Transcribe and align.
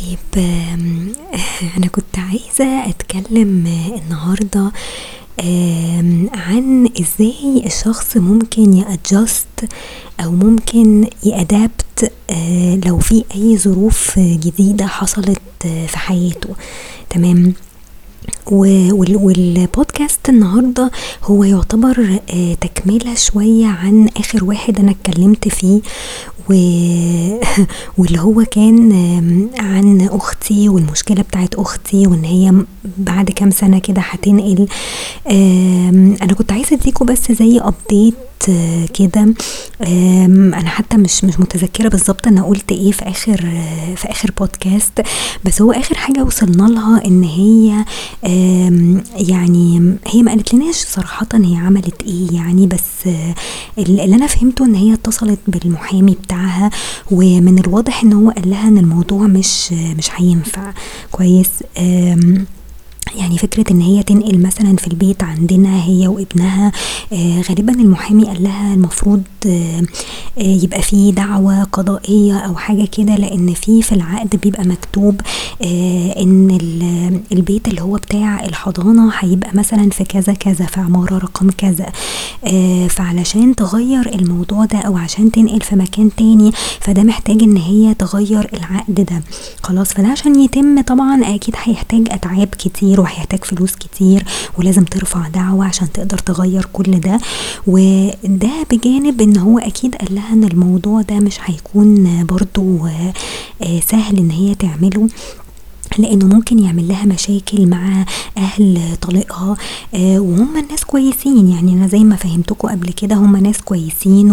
طيب 0.00 0.44
أنا 1.76 1.86
كنت 1.86 2.18
عايزة 2.18 2.88
أتكلم 2.88 3.66
النهاردة 4.02 4.72
عن 6.34 6.88
إزاي 7.00 7.62
الشخص 7.66 8.16
ممكن 8.16 8.84
يadjust 8.84 9.66
أو 10.20 10.30
ممكن 10.30 11.06
يadapt 11.26 12.08
آآ 12.30 12.80
لو 12.86 12.98
في 12.98 13.24
أي 13.34 13.58
ظروف 13.58 14.18
جديدة 14.18 14.86
حصلت 14.86 15.40
في 15.62 15.98
حياته. 15.98 16.48
تمام، 17.10 17.54
والبودكاست 18.50 20.28
النهاردة 20.28 20.90
هو 21.24 21.44
يعتبر 21.44 22.20
آآ 22.30 22.54
تكملة 22.54 23.14
شوية 23.14 23.66
عن 23.66 24.08
آخر 24.16 24.44
واحد 24.44 24.78
أنا 24.78 24.90
اتكلمت 24.90 25.48
فيه 25.48 25.80
و 26.50 26.52
واللي 27.98 28.20
هو 28.20 28.44
كان 28.44 28.92
عن 29.58 30.08
أختي 30.12 30.68
والمشكلة 30.68 31.22
بتاعة 31.22 31.50
أختي 31.56 32.06
وإن 32.06 32.24
هي 32.24 32.52
بعد 32.98 33.30
كام 33.30 33.50
سنة 33.50 33.78
كده 33.78 34.00
هتنقل. 34.00 34.68
أنا 36.22 36.34
كنت 36.38 36.52
عايزة 36.52 36.76
أديكوا 36.76 37.06
بس 37.06 37.32
زي 37.32 37.60
update 37.60 38.27
كده. 38.94 39.34
أنا 40.54 40.68
حتى 40.68 40.96
مش 40.96 41.24
مش 41.24 41.40
متذكرة 41.40 41.88
بالضبط 41.88 42.26
أنا 42.26 42.42
قُلت 42.42 42.72
إيه 42.72 42.92
في 42.92 43.02
آخر 43.08 43.36
في 43.96 44.10
آخر 44.10 44.30
بودكاست 44.38 45.02
بس 45.44 45.62
هو 45.62 45.72
آخر 45.72 45.94
حاجة 45.94 46.22
وصلنا 46.24 46.62
لها 46.68 47.04
إن 47.06 47.22
هي 47.22 47.84
يعني 49.28 49.96
هي 50.06 50.22
ما 50.22 50.32
قالتلناش 50.32 50.74
صراحةً 50.76 51.26
هي 51.34 51.56
عملت 51.56 52.02
إيه 52.02 52.32
يعني 52.32 52.66
بس 52.66 53.06
ال 53.78 54.00
اللي 54.00 54.16
أنا 54.16 54.26
فهمته 54.26 54.64
إن 54.64 54.74
هي 54.74 54.92
اتصلت 54.94 55.38
بالمحامي 55.48 56.16
بتاعها 56.24 56.70
ومن 57.10 57.58
الواضح 57.58 58.02
إن 58.02 58.12
هو 58.12 58.30
قال 58.30 58.50
لها 58.50 58.68
إن 58.68 58.78
الموضوع 58.78 59.26
مش 59.26 59.72
مش 59.72 60.08
هينفع. 60.16 60.72
كويس، 61.12 61.48
يعني 63.16 63.38
فكرة 63.38 63.72
إن 63.72 63.80
هي 63.80 64.02
تنقل 64.02 64.42
مثلًا 64.42 64.76
في 64.76 64.86
البيت 64.86 65.22
عندنا 65.22 65.84
هي 65.84 66.08
وابنها 66.08 66.72
آآ 67.12 67.42
غالبًا 67.48 67.72
المحامي 67.72 68.24
قال 68.24 68.42
لها 68.42 68.74
المفروض 68.74 69.22
آآ 69.46 69.86
يبقى 70.38 70.82
في 70.82 71.12
دعوى 71.12 71.62
قضائية 71.72 72.38
أو 72.38 72.56
حاجة 72.56 72.84
كده 72.98 73.16
لإن 73.16 73.54
في 73.54 73.82
في 73.82 73.92
العقد 73.92 74.36
بيبقى 74.42 74.64
مكتوب 74.64 75.20
ال 75.62 77.20
البيت 77.32 77.68
اللي 77.68 77.80
هو 77.82 77.94
بتاع 77.94 78.44
الحضانة 78.44 79.12
هيبقى 79.18 79.50
مثلًا 79.54 79.90
في 79.90 80.04
كذا 80.04 80.32
كذا 80.32 80.66
في 80.66 80.80
عمارة 80.80 81.18
رقم 81.18 81.50
كذا. 81.50 81.86
فعلشان 82.88 83.54
تغيّر 83.56 84.14
الموضوع 84.14 84.64
ده 84.64 84.78
أو 84.78 84.96
عشان 84.96 85.30
تنقل 85.32 85.60
في 85.60 85.76
مكان 85.76 86.10
تاني 86.16 86.52
فده 86.80 87.02
محتاج 87.02 87.42
إن 87.42 87.56
هي 87.56 87.94
تغيّر 87.94 88.50
العقد 88.54 88.94
ده. 88.94 89.22
خلاص، 89.62 89.88
فده 89.92 90.08
عشان 90.08 90.40
يتم 90.40 90.80
طبعًا 90.80 91.34
أكيد 91.34 91.54
هيحتاج 91.64 92.06
أتعاب 92.10 92.48
كتير 92.58 92.97
وهيحتاج 92.98 93.44
فلوس 93.44 93.74
كتير 93.74 94.24
ولازم 94.58 94.84
ترفع 94.84 95.28
دعوى 95.28 95.66
عشان 95.66 95.92
تقدر 95.92 96.18
تغيّر 96.18 96.68
كل 96.72 97.00
ده، 97.00 97.20
وده 97.66 98.50
بجانب 98.70 99.20
إن 99.20 99.36
هو 99.36 99.58
أكيد 99.58 99.94
قال 99.94 100.14
لها 100.14 100.32
إن 100.32 100.44
الموضوع 100.44 101.02
ده 101.02 101.16
مش 101.20 101.38
هيكون 101.44 102.24
برضه 102.26 102.88
آآ 103.62 103.80
سهل 103.80 104.18
إن 104.18 104.30
هي 104.30 104.54
تعمله 104.54 105.08
لإنه 105.98 106.26
ممكن 106.26 106.58
يعمل 106.58 106.88
لها 106.88 107.06
مشاكل 107.06 107.66
مع 107.66 108.04
أهل 108.38 108.96
طليقها 109.00 109.56
آآ 109.94 110.18
وهُم 110.20 110.64
ناس 110.70 110.84
كويسين. 110.84 111.48
يعني 111.48 111.72
أنا 111.72 111.86
زي 111.86 111.98
ما 111.98 112.16
فهمتكوا 112.16 112.70
قبل 112.70 112.92
كده 112.92 113.16
هُم 113.16 113.36
ناس 113.36 113.60
كويسين 113.60 114.30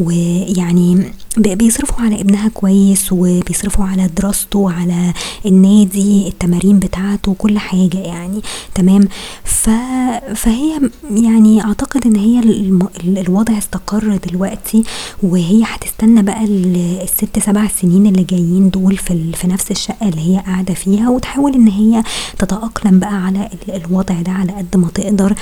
ويعني 0.00 1.12
بيصرفوا 1.38 2.04
على 2.04 2.20
ابنها 2.20 2.48
كويس 2.48 3.12
وبيصرفوا 3.12 3.84
على 3.84 4.06
دراسته 4.16 4.72
على 4.72 5.12
النادي 5.46 6.28
التمارين 6.28 6.78
بتاعته 6.78 7.34
كل 7.38 7.58
حاجة 7.58 7.98
يعني 7.98 8.40
تمام، 8.74 9.08
ف 9.44 9.70
فهي 10.34 10.90
يعني 11.10 11.64
أعتقد 11.64 12.06
إن 12.06 12.16
هي 12.16 12.40
الوضع 13.20 13.58
استقر 13.58 14.16
دلوقتي 14.28 14.82
وهي 15.22 15.62
هتستنى 15.66 16.22
بقى 16.22 16.44
ال 16.44 16.98
ال6، 17.06 17.40
7 17.44 17.68
سنين 17.82 18.06
اللي 18.06 18.22
جايين 18.24 18.70
دول 18.70 18.96
في 18.96 19.32
في 19.32 19.46
نفس 19.46 19.70
الشقة 19.70 20.08
اللي 20.08 20.20
هي 20.36 20.38
قاعدة 20.46 20.74
فيها 20.74 21.10
وتحاول 21.10 21.54
إن 21.54 21.68
هي 21.68 22.02
تتأقلم 22.38 22.98
بقى 22.98 23.24
على 23.26 23.48
ال 23.68 23.84
الوضع 23.84 24.22
ده 24.22 24.32
على 24.32 24.52
قد 24.52 24.76
ما 24.76 24.88
تقدر 24.94 25.34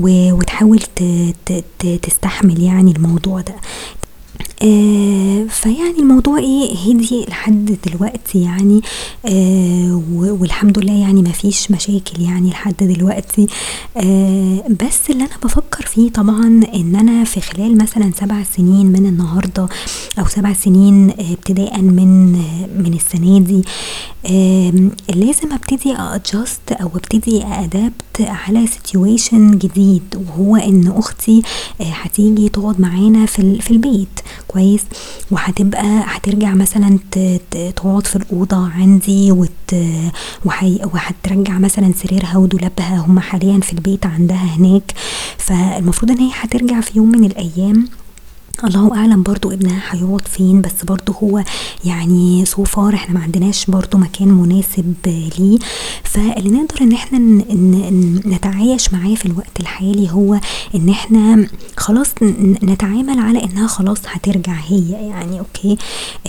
و 0.00 0.32
وتحاول 0.32 0.78
ت 0.96 1.02
ت 1.46 1.86
تستحمل 2.02 2.62
يعني 2.62 2.92
الموضوع 2.92 3.40
ده. 3.40 3.54
آآ 4.62 5.46
فيعني 5.48 5.98
الموضوع 5.98 6.38
إيه 6.38 6.76
هدي 6.76 7.24
لحد 7.28 7.78
دلوقتي 7.86 8.42
يعني 8.42 8.80
و 10.14 10.36
والحمد 10.40 10.78
لله 10.78 10.92
يعني 10.92 11.22
ما 11.22 11.32
فيش 11.32 11.70
مشاكل 11.70 12.22
يعني 12.22 12.50
لحد 12.50 12.76
دلوقتي. 12.80 13.46
آآ 13.96 14.62
بس 14.84 15.10
اللي 15.10 15.24
أنا 15.24 15.36
بافكر 15.42 15.86
فيه 15.86 16.10
طبعًا 16.10 16.46
إن 16.74 16.96
أنا 16.96 17.24
في 17.24 17.40
خلال 17.40 17.78
مثلًا 17.78 18.12
7 18.20 18.44
سنين 18.56 18.86
من 18.86 19.06
النهاردة 19.06 19.68
أو 20.18 20.26
7 20.26 20.52
سنين 20.52 21.10
ابتداءً 21.10 21.80
من 21.80 22.32
من 22.78 22.94
السنة 22.94 23.38
دي 23.38 23.62
آمم 24.30 24.90
لازم 25.14 25.52
أبتدي 25.52 25.94
أadjust 25.94 26.80
أو 26.82 26.90
أبتدي 26.94 27.40
أadapt 27.42 28.20
على 28.20 28.66
situation 28.66 29.34
جديد 29.34 30.02
وهو 30.14 30.56
إن 30.56 30.92
أختي 30.96 31.42
هتيجي 31.80 32.48
تقعد 32.48 32.80
معانا 32.80 33.26
في 33.26 33.60
في 33.60 33.70
البيت. 33.70 34.20
كويس، 34.48 34.82
وهتبقى 35.30 36.02
هترجع 36.04 36.54
مثلًا 36.54 36.98
تقعد 37.76 38.06
في 38.06 38.16
الأوضة 38.16 38.68
عندي 38.68 39.32
وت 39.32 39.74
وهترجّع 40.44 41.58
مثلًا 41.58 41.92
سريرها 42.02 42.36
ودولابها 42.36 42.98
هُم 42.98 43.20
حاليًا 43.20 43.60
في 43.60 43.72
البيت 43.72 44.06
عندها 44.06 44.44
هناك، 44.56 44.92
فالمفروض 45.38 46.10
إن 46.10 46.18
هي 46.18 46.30
هترجع 46.40 46.80
في 46.80 46.98
يوم 46.98 47.10
من 47.10 47.24
الأيام 47.24 47.88
الله 48.64 48.94
أعلم 48.96 49.22
برضه 49.22 49.54
ابنها 49.54 49.82
هيقعد 49.90 50.28
فين 50.28 50.60
بس 50.60 50.84
برضه 50.84 51.14
هو 51.22 51.44
يعني 51.84 52.44
so 52.46 52.58
far 52.74 52.78
إحنا 52.94 53.14
ما 53.14 53.20
عندناش 53.20 53.66
برضه 53.66 53.98
مكان 53.98 54.28
مناسب 54.28 54.94
ليه، 55.38 55.58
فاللي 56.04 56.50
نقدر 56.50 56.80
إن 56.80 56.92
إحنا 56.92 57.18
ن 57.18 57.38
ن 57.50 58.20
نتعايش 58.26 58.92
معاه 58.92 59.14
في 59.14 59.26
الوقت 59.26 59.60
الحالي 59.60 60.10
هو 60.10 60.40
إن 60.74 60.88
إحنا 60.88 61.48
خلاص 61.76 62.08
نتعامل 62.62 63.18
على 63.18 63.44
إنها 63.44 63.66
خلاص 63.66 63.98
هترجع 64.06 64.52
هي. 64.66 64.90
يعني 64.90 65.38
أوكي، 65.38 65.76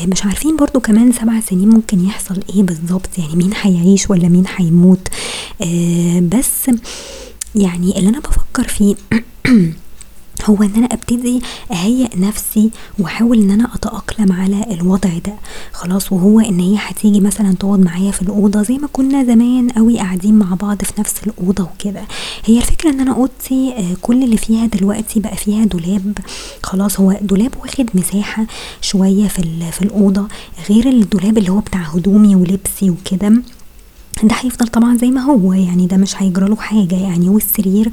مش 0.05 0.25
عارفين 0.25 0.57
برضه 0.57 0.79
كمان 0.79 1.11
7 1.11 1.41
سنين 1.41 1.69
ممكن 1.69 2.05
يحصل 2.05 2.39
إيه 2.55 2.63
بالضبط 2.63 3.09
يعني 3.17 3.35
مين 3.35 3.51
هيعيش 3.61 4.09
والّا 4.09 4.27
مين 4.29 4.43
هيموت. 4.57 5.07
آآ 5.61 6.19
بس 6.19 6.69
يعني 7.55 7.99
اللي 7.99 8.09
أنا 8.09 8.19
بافكر 8.19 8.67
فيه 8.67 8.95
هو 10.45 10.63
إن 10.63 10.75
أنا 10.75 10.85
أبتدي 10.85 11.41
أهيأ 11.71 12.09
نفسي 12.15 12.71
وأحاول 12.99 13.41
إن 13.41 13.51
أنا 13.51 13.75
أتأقلم 13.75 14.31
على 14.31 14.65
الوضع 14.71 15.09
ده. 15.25 15.33
خلاص، 15.73 16.11
وهو 16.11 16.39
إن 16.39 16.59
هي 16.59 16.75
هتيجي 16.79 17.19
مثلًا 17.19 17.55
تقعد 17.59 17.79
معايا 17.79 18.11
في 18.11 18.21
الأوضة 18.21 18.61
زي 18.61 18.77
ما 18.77 18.87
كنا 18.93 19.23
زمان 19.23 19.69
أوي 19.71 19.97
قاعدين 19.97 20.35
مع 20.35 20.53
بعض 20.53 20.83
في 20.83 20.93
نفس 20.99 21.15
الأوضة 21.27 21.63
وكده، 21.63 22.03
هي 22.45 22.57
الفكرة 22.57 22.89
إن 22.89 22.99
أنا 22.99 23.13
أوضتي 23.15 23.73
كل 24.01 24.23
اللي 24.23 24.37
فيها 24.37 24.65
دلوقتي 24.65 25.19
بقى 25.19 25.37
فيها 25.37 25.65
دولاب. 25.65 26.17
خلاص 26.63 26.99
هو 26.99 27.17
دولاب 27.21 27.51
واخد 27.61 27.89
مساحة 27.93 28.45
شوية 28.81 29.27
في 29.27 29.71
في 29.71 29.81
الأوضة 29.81 30.27
غير 30.69 30.89
الدولاب 30.89 31.37
اللي 31.37 31.51
هو 31.51 31.59
بتاع 31.59 31.81
هدومي 31.81 32.35
ولبسي 32.35 32.89
وكده. 32.89 33.41
ده 34.23 34.35
هيفضل 34.39 34.67
طبعًا 34.67 34.97
زي 34.97 35.11
ما 35.11 35.21
هو 35.21 35.53
يعني 35.53 35.87
ده 35.87 35.97
مش 35.97 36.21
هيجرى 36.21 36.47
له 36.49 36.55
حاجة 36.55 36.95
يعني. 36.95 37.29
والسرير 37.29 37.91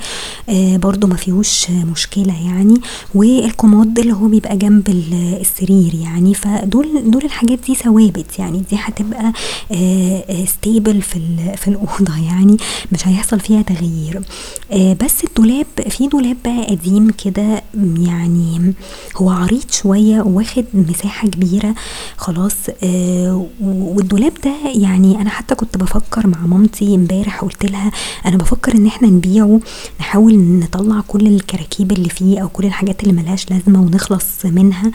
آآ 0.48 0.76
برضه 0.76 1.08
ما 1.08 1.16
فيهوش 1.16 1.70
مشكلة 1.70 2.46
يعني. 2.46 2.74
والكومود 3.14 3.98
اللي 3.98 4.12
هو 4.12 4.26
بيبقى 4.28 4.56
جنب 4.56 4.88
ال 4.88 5.14
السرير 5.40 5.94
يعني. 5.94 6.34
فدول 6.34 7.10
دول 7.10 7.24
الحاجات 7.24 7.58
دي 7.66 7.74
ثوابت 7.74 8.38
يعني. 8.38 8.62
دي 8.70 8.76
هتبقى 8.76 9.32
آآ 9.72 10.44
stable 10.46 11.00
في 11.02 11.16
ال 11.16 11.56
في 11.58 11.68
الأوضة 11.68 12.16
يعني. 12.26 12.56
مش 12.92 13.08
هيحصل 13.08 13.40
فيها 13.40 13.62
تغيير. 13.62 14.22
آآ 14.72 14.96
بس 15.04 15.24
الدولاب 15.24 15.66
في 15.88 16.06
دولاب 16.06 16.36
بقى 16.44 16.66
قديم 16.66 17.10
كده 17.24 17.62
يعني 17.98 18.74
هو 19.16 19.30
عريض 19.30 19.64
شوية 19.70 20.20
وواخد 20.22 20.64
مساحة 20.74 21.28
كبيرة 21.28 21.74
خلاص 22.16 22.54
آآ 22.84 23.46
والدولاب 23.60 24.32
ده 24.44 24.52
يعني 24.74 25.20
أنا 25.20 25.30
حتى 25.30 25.54
كنت 25.54 25.76
بافكر 26.14 26.26
مع 26.28 26.46
مامتي 26.46 26.94
امبارح 26.94 27.40
قُلت 27.40 27.70
لها 27.70 27.92
أنا 28.26 28.36
بافكر 28.36 28.74
إن 28.74 28.86
إحنا 28.86 29.08
نبيعه 29.08 29.60
نحاول 30.00 30.38
نطلّع 30.38 31.00
كل 31.08 31.26
الكراكيب 31.26 31.92
اللي 31.92 32.08
فيه 32.08 32.42
أو 32.42 32.48
كل 32.48 32.64
الحاجات 32.64 33.02
اللي 33.02 33.12
ما 33.14 33.20
لهاش 33.20 33.50
لازمة 33.50 33.80
ونخلص 33.82 34.46
منها 34.46 34.92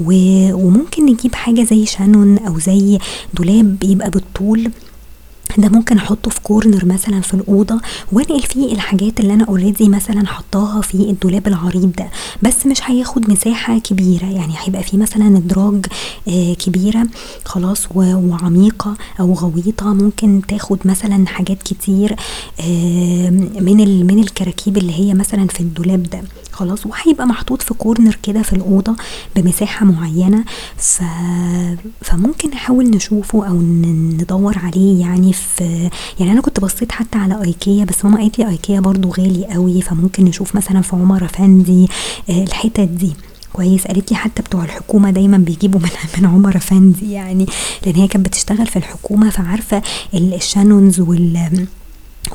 وممكن 0.00 1.06
نجيب 1.06 1.34
حاجة 1.34 1.62
زي 1.62 1.86
شانون 1.86 2.38
أو 2.38 2.58
زي 2.58 2.98
دولاب 3.34 3.84
يبقى 3.84 4.10
بالطول. 4.10 4.70
ده 5.58 5.68
ممكن 5.68 5.96
أحطه 5.96 6.30
في 6.30 6.40
corner 6.40 6.84
مثلا 6.84 7.20
في 7.20 7.34
الأوضة 7.34 7.80
وأنقل 8.12 8.42
فيه 8.42 8.72
الحاجات 8.72 9.20
اللي 9.20 9.34
أنا 9.34 9.44
already 9.44 9.88
مثلا 9.88 10.26
حطاها 10.26 10.80
في 10.80 10.94
الدولاب 10.94 11.46
العريض 11.46 11.92
ده. 11.98 12.06
بس 12.42 12.66
مش 12.66 12.78
هياخد 12.90 13.30
مساحة 13.30 13.78
كبيرة 13.78 14.24
يعني 14.26 14.54
هيبقى 14.58 14.82
فيه 14.82 14.98
مثلا 14.98 15.36
إدراج 15.36 15.86
آه 16.28 16.54
كبيرة 16.54 17.06
خلاص 17.44 17.86
وعميقة 17.94 18.94
أو 19.20 19.32
غويطة. 19.34 19.94
ممكن 19.94 20.42
تاخد 20.48 20.78
مثلا 20.84 21.26
حاجات 21.26 21.62
كتير 21.62 22.16
آه 22.60 23.30
من 23.60 24.06
من 24.06 24.18
الكراكيب 24.18 24.76
اللي 24.78 24.92
هي 24.92 25.14
مثلا 25.14 25.46
في 25.46 25.60
الدولاب 25.60 26.02
ده. 26.02 26.20
خلاص 26.58 26.86
وهيبقى 26.86 27.26
محطوط 27.26 27.62
في 27.62 27.74
كورنر 27.74 28.18
كده 28.22 28.42
في 28.42 28.52
الأوضة 28.52 28.96
بمساحة 29.36 29.86
معينة. 29.86 30.44
ف... 30.76 31.02
فممكن 32.02 32.50
نحاول 32.50 32.90
نشوفه 32.90 33.46
أو 33.48 33.54
ندور 33.62 34.58
عليه 34.58 35.00
يعني 35.00 35.32
في 35.32 35.90
يعني 36.20 36.32
أنا 36.32 36.40
كنت 36.40 36.60
بصيت 36.60 36.92
حتى 36.92 37.18
على 37.18 37.44
إيكيا 37.44 37.84
بس 37.84 38.04
ماما 38.04 38.18
قالت 38.18 38.38
لي 38.38 38.48
إيكيا 38.48 38.80
برضو 38.80 39.10
غالي 39.10 39.46
قوي 39.46 39.82
فممكن 39.82 40.24
نشوف 40.24 40.56
مثلا 40.56 40.80
في 40.82 40.96
عمر 40.96 41.24
افندي 41.24 41.88
آه، 42.30 42.42
الحتت 42.42 42.80
دي. 42.80 43.12
كويس. 43.52 43.86
قالت 43.86 44.10
لي 44.10 44.16
حتى 44.16 44.42
بتوع 44.42 44.64
الحكومة 44.64 45.10
دايما 45.10 45.38
بيجيبوا 45.38 45.80
من 45.80 45.88
من 46.18 46.26
عمر 46.26 46.56
افندي 46.56 47.12
يعني 47.12 47.46
لأن 47.86 47.94
هي 47.94 48.08
كانت 48.08 48.26
بتشتغل 48.26 48.66
في 48.66 48.76
الحكومة 48.76 49.30
فعارفة 49.30 49.82
الشانونز 50.14 51.00
وال 51.00 51.66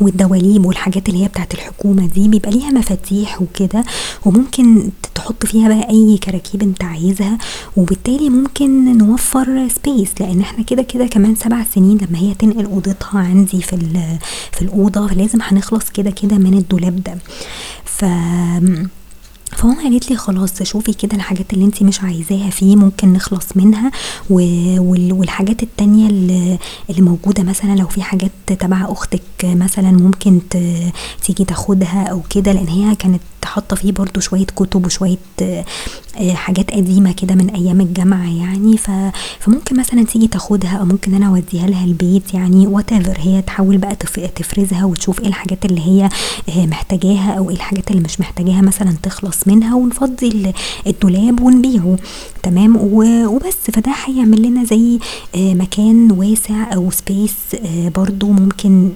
والدواليب 0.02 0.66
والحاجات 0.66 1.10
اللي 1.10 1.24
هي 1.24 1.28
بتاعت 1.28 1.54
الحكومة 1.54 2.08
دي 2.08 2.28
بيبقى 2.28 2.52
ليها 2.52 2.70
مفاتيح 2.70 3.42
وكده 3.42 3.84
وممكن 4.26 4.90
تحط 5.16 5.46
فيها 5.46 5.68
بقى 5.68 5.90
أي 5.90 6.18
كراكيب 6.18 6.62
أنت 6.62 6.84
عايزها 6.84 7.38
وبالتالي 7.78 8.30
ممكن 8.30 8.98
نوفر 8.98 9.68
space 9.68 10.10
لأن 10.20 10.42
إحنا 10.42 10.64
كده 10.64 10.82
كده 10.84 11.08
كمان 11.08 11.36
سبع 11.36 11.64
سنين 11.76 11.98
لما 11.98 12.20
هي 12.20 12.34
تنقل 12.34 12.66
أوضتها 12.66 13.20
عندي 13.20 13.62
في 13.62 13.78
في 14.52 14.62
الأوضة 14.62 15.08
فلازم 15.08 15.40
هنخلص 15.42 15.90
كده 15.90 16.12
كده 16.12 16.38
من 16.38 16.54
الدولاب 16.54 17.04
ده. 17.04 17.18
ف 17.86 18.06
فماما 19.56 19.84
قالت 19.84 20.10
لي 20.10 20.18
خلاص 20.18 20.64
شوفي 20.64 20.94
كده 20.94 21.18
الحاجات 21.18 21.54
اللي 21.54 21.66
انت 21.66 21.84
مش 21.84 22.02
عايزاها 22.02 22.50
فيه 22.50 22.76
ممكن 22.76 23.14
نخلص 23.14 23.48
منها 23.56 23.92
والحاجات 24.30 25.64
التانية 25.64 26.10
اللي, 26.10 26.58
موجودة 26.90 27.44
مثلا 27.44 27.76
لو 27.76 27.88
في 27.88 28.02
حاجات 28.02 28.32
تبع 28.48 28.86
أختك 28.92 29.22
مثلا 29.44 29.92
ممكن 29.92 30.40
تيجي 31.24 31.46
تاخدها 31.48 32.04
أو 32.04 32.22
كده 32.30 32.52
لأن 32.52 32.68
هي 32.68 32.96
كانت 32.96 33.22
حاطة 33.46 33.76
فيه 33.76 33.92
برضو 33.92 34.20
شوية 34.20 34.46
كتب 34.46 34.86
وشوية 34.86 35.18
آه، 35.42 36.34
حاجات 36.34 36.72
قديمة 36.72 37.12
كده 37.12 37.36
من 37.36 37.50
أيام 37.50 37.82
الجامعة 37.82 38.38
يعني. 38.38 38.78
فممكن 39.40 39.80
مثلا 39.80 40.06
تيجي 40.06 40.28
تاخدها 40.28 40.78
أو 40.78 40.86
ممكن 40.86 41.14
أنا 41.14 41.28
أوديها 41.28 41.68
لها 41.68 41.86
البيت 41.86 42.34
يعني 42.34 42.68
وات 42.68 42.94
هي 42.94 43.42
تحاول 43.42 43.78
بقى 43.78 43.96
تفرزها 44.36 44.86
وتشوف 44.86 45.20
إيه 45.20 45.28
الحاجات 45.28 45.66
اللي 45.66 45.82
هي 45.82 46.10
آه، 46.50 46.66
محتاجاها 46.66 47.34
أو 47.38 47.50
إيه 47.50 47.56
الحاجات 47.56 47.92
اللي 47.92 48.02
مش 48.02 48.20
محتاجاها 48.20 48.62
مثلا 48.62 48.96
تخلص 49.04 49.43
منها 49.48 49.76
ونفضي 49.76 50.54
الدولاب 50.88 51.42
ونبيعه. 51.42 51.98
تمام؟ 52.44 52.78
وبس. 52.78 53.58
فده 53.74 53.92
هيعمل 54.06 54.42
لنا 54.42 54.64
زي 54.64 55.00
آه، 55.36 55.54
مكان 55.54 56.12
واسع 56.12 56.74
أو 56.74 56.92
سبيس 56.92 57.34
برضو 57.96 58.28
ممكن 58.32 58.90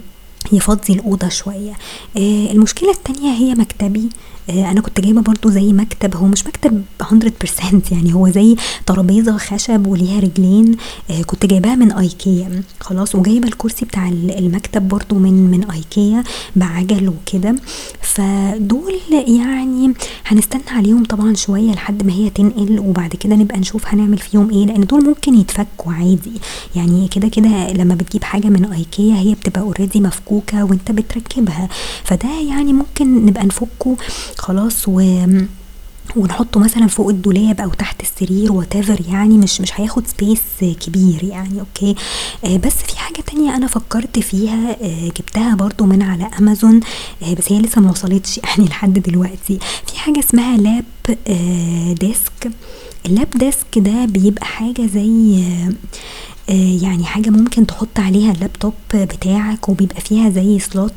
يفضي 0.52 0.92
الأوضة 0.92 1.28
شوية. 1.28 1.72
آه 2.16 2.52
المشكلة 2.52 2.90
التانية 2.90 3.32
هي 3.32 3.54
مكتبي. 3.54 4.08
آه 4.08 4.37
أنا 4.50 4.80
كنت 4.80 5.00
جايبة 5.00 5.20
برضو 5.20 5.50
زي 5.50 5.72
مكتب 5.72 6.16
هو 6.16 6.26
مش 6.26 6.46
مكتب 6.46 6.82
100% 7.02 7.92
يعني 7.92 8.14
هو 8.14 8.28
زي 8.28 8.56
ترابيزة 8.86 9.36
خشب 9.38 9.86
وليها 9.86 10.20
رجلين 10.20 10.76
آه 11.10 11.22
كنت 11.22 11.46
جايباها 11.46 11.74
من 11.74 11.92
ايكيا 11.92 12.62
خلاص 12.80 13.14
وجايبة 13.14 13.48
الكرسي 13.48 13.84
بتاع 13.84 14.08
المكتب 14.08 14.88
برضو 14.88 15.14
من 15.18 15.50
من 15.50 15.70
ايكيا 15.70 16.24
بعجل 16.56 17.08
وكده. 17.08 17.54
فدول 18.02 18.94
يعني 19.12 19.94
هنستنى 20.26 20.62
عليهم 20.70 21.04
طبعا 21.04 21.34
شوية 21.34 21.72
لحد 21.72 22.06
ما 22.06 22.12
هي 22.12 22.30
تنقل 22.30 22.78
وبعد 22.78 23.10
كده 23.16 23.36
نبقى 23.36 23.58
نشوف 23.58 23.86
هنعمل 23.86 24.18
فيهم 24.18 24.50
إيه 24.50 24.66
لأن 24.66 24.80
دول 24.86 25.04
ممكن 25.04 25.34
يتفكوا 25.34 25.92
عادي. 25.92 26.32
يعني 26.76 27.08
كده 27.08 27.28
كده 27.28 27.72
لما 27.72 27.94
بتجيب 27.94 28.24
حاجة 28.24 28.46
من 28.48 28.64
ايكيا 28.72 29.14
هي 29.14 29.34
بتبقى 29.34 29.60
اوريدي 29.60 30.00
مفكوكة 30.00 30.64
وأنت 30.64 30.92
بتركبها. 30.92 31.68
فده 32.04 32.28
يعني 32.48 32.72
ممكن 32.72 33.26
نبقى 33.26 33.46
نفكه. 33.46 33.96
خلاص 34.38 34.88
و 34.88 35.24
ونحطه 36.16 36.60
مثلا 36.60 36.86
فوق 36.86 37.08
الدولاب 37.08 37.60
أو 37.60 37.68
تحت 37.70 38.02
السرير 38.02 38.52
whatever 38.52 39.00
يعني 39.08 39.38
مش 39.38 39.60
مش 39.60 39.80
هياخد 39.80 40.06
space 40.06 40.40
كبير 40.80 41.24
يعني 41.24 41.60
okay 41.60 41.94
آه 42.44 42.56
بس 42.56 42.74
في 42.74 42.98
حاجة 42.98 43.20
تانية 43.20 43.56
أنا 43.56 43.66
فكرت 43.66 44.18
فيها 44.18 44.76
آه 44.82 45.08
جبتها 45.08 45.54
برضو 45.54 45.84
من 45.84 46.02
على 46.02 46.30
أمازون 46.38 46.80
آه 47.22 47.34
بس 47.34 47.52
هي 47.52 47.58
لسه 47.60 47.80
ما 47.80 47.90
وصلتش 47.90 48.38
يعني 48.44 48.68
لحد 48.68 48.92
دلوقتي. 48.98 49.58
في 49.86 49.98
حاجة 49.98 50.18
اسمها 50.18 50.56
lap 50.56 50.84
آه 51.28 51.92
desk 51.92 52.50
ال 53.06 53.12
lap 53.12 53.30
desk 53.30 53.78
ده 53.78 54.04
بيبقى 54.04 54.46
حاجة 54.46 54.86
زي 54.86 55.42
آه، 55.44 55.72
يعني 56.82 57.04
حاجة 57.04 57.30
ممكن 57.30 57.66
تحط 57.66 57.98
عليها 57.98 58.32
اللابتوب 58.32 58.74
بتاعك 58.94 59.68
وبيبقى 59.68 60.00
فيها 60.00 60.30
زي 60.30 60.58
slot 60.58 60.92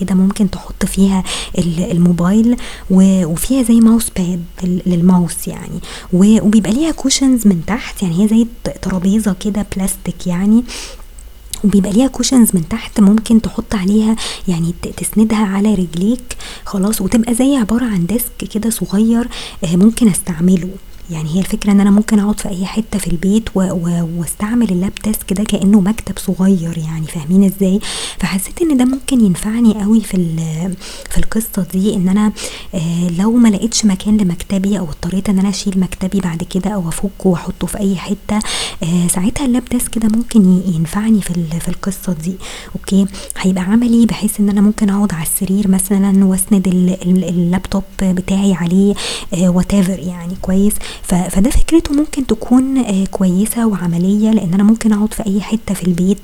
كده 0.00 0.14
ممكن 0.14 0.50
تحط 0.50 0.84
فيها 0.86 1.24
الموبايل 1.58 2.56
وفيها 2.90 3.62
زي 3.62 3.80
mouse 3.80 4.10
pad 4.16 4.44
لل 4.86 5.04
mouse 5.04 5.48
يعني. 5.48 5.80
وبيبقى 6.12 6.72
ليها 6.72 6.90
cushions 6.92 7.46
من 7.46 7.64
تحت 7.66 8.02
يعني 8.02 8.22
هي 8.24 8.28
زي 8.28 8.46
ترابيزة 8.82 9.36
كده 9.40 9.66
بلاستيك 9.76 10.26
يعني. 10.26 10.64
وبيبقى 11.64 11.92
ليها 11.92 12.06
cushions 12.08 12.48
من 12.54 12.68
تحت 12.68 13.00
ممكن 13.00 13.42
تحط 13.42 13.74
عليها 13.74 14.16
يعني 14.48 14.74
تسندها 14.96 15.46
على 15.46 15.74
رجليك 15.74 16.36
خلاص 16.64 17.00
وتبقى 17.00 17.34
زي 17.34 17.56
عبارة 17.56 17.84
عن 17.84 18.06
desk 18.06 18.36
كده 18.54 18.70
صغير 18.70 19.28
آه، 19.64 19.76
ممكن 19.76 20.08
أستعمله. 20.08 20.68
يعني 21.10 21.34
هي 21.34 21.38
الفكرة 21.40 21.72
إن 21.72 21.80
أنا 21.80 21.90
ممكن 21.90 22.18
أقعد 22.18 22.40
في 22.40 22.48
أي 22.48 22.66
حتة 22.66 22.98
في 22.98 23.06
البيت 23.06 23.48
و... 23.54 23.60
و... 23.62 24.08
واستعمل 24.18 24.70
ال 24.70 24.75
lap 24.75 24.92
desk 25.04 25.32
ده 25.32 25.44
كأنه 25.44 25.80
مكتب 25.80 26.18
صغير 26.18 26.78
يعني 26.78 27.06
فاهمين 27.06 27.44
إزاي؟ 27.44 27.80
فحسيت 28.18 28.62
إن 28.62 28.76
ده 28.76 28.84
ممكن 28.84 29.20
ينفعني 29.24 29.74
قوي 29.82 30.00
في 30.00 30.16
في 31.10 31.18
القصة 31.18 31.66
دي 31.72 31.94
إن 31.94 32.08
أنا 32.08 32.32
آه 32.74 33.08
لو 33.18 33.32
ما 33.32 33.48
لقيتش 33.48 33.84
مكان 33.84 34.16
لمكتبي 34.16 34.78
أو 34.78 34.84
اضطريت 34.84 35.28
إن 35.28 35.38
أنا 35.38 35.48
أشيل 35.48 35.80
مكتبي 35.80 36.20
بعد 36.20 36.42
كده 36.42 36.70
أو 36.70 36.88
افكه 36.88 37.10
وأحطه 37.28 37.66
في 37.66 37.78
أي 37.78 37.96
حتة 37.96 38.38
آه 38.82 39.06
ساعتها 39.08 39.46
ال 39.46 39.50
lap 39.50 39.64
desk 39.70 39.98
ده 39.98 40.08
ممكن 40.08 40.60
ينفعني 40.74 41.20
في 41.22 41.34
في 41.60 41.68
القصة 41.68 42.12
دي. 42.12 42.34
okay؟ 42.76 43.06
هيبقى 43.38 43.62
عملي 43.64 44.06
بحيث 44.06 44.40
إن 44.40 44.48
أنا 44.48 44.60
ممكن 44.60 44.90
أقعد 44.90 45.12
على 45.14 45.22
السرير 45.22 45.68
مثلا 45.68 46.24
وأسند 46.24 46.68
اللابتوب 46.68 47.82
بتاعي 48.02 48.54
عليه 48.54 48.94
آه 49.34 49.48
وات 49.48 49.72
يعني 49.88 50.34
كويس؟ 50.42 50.74
فده 51.02 51.50
فكرته 51.50 51.94
ممكن 51.94 52.26
تكون 52.26 52.78
آه، 52.78 53.04
كويسة 53.10 53.66
وعملية 53.66 54.30
لأن 54.30 54.54
أنا 54.54 54.62
ممكن 54.62 54.92
أقعد 54.92 55.14
في 55.14 55.26
أي 55.26 55.40
حتة 55.40 55.74
في 55.74 55.82
البيت 55.84 56.18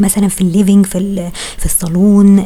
مثلا 0.00 0.28
في 0.28 0.40
ال 0.40 0.47
living 0.47 0.86
في 0.86 1.30
في 1.58 1.66
الصالون 1.66 2.38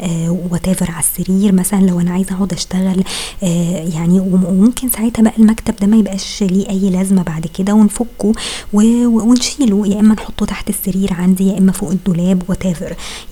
وات 0.51 0.67
آه 0.67 0.91
على 0.91 0.99
السرير. 1.03 1.51
مثلا 1.53 1.79
لو 1.81 1.99
أنا 1.99 2.11
عايزة 2.11 2.35
أقعد 2.35 2.53
أشتغل 2.53 3.03
آه 3.43 3.87
يعني 3.93 4.19
وممكن 4.19 4.89
ساعتها 4.89 5.23
بقى 5.23 5.33
المكتب 5.39 5.75
ده 5.81 5.87
ما 5.87 5.97
يبقاش 5.97 6.43
ليه 6.43 6.69
أي 6.69 6.89
لازمة 6.89 7.23
بعد 7.23 7.47
كده 7.57 7.73
ونفكه 7.73 8.31
ونشيله. 8.73 9.87
يا 9.87 9.99
إما 9.99 10.13
نحطه 10.15 10.45
تحت 10.45 10.69
السرير 10.69 11.13
عندي 11.13 11.47
يا 11.47 11.57
إما 11.57 11.71
فوق 11.71 11.91
الدولاب 11.91 12.43
whatever 12.49 12.63